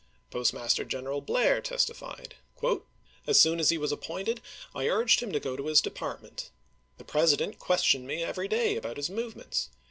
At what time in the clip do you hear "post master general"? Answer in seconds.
0.31-1.21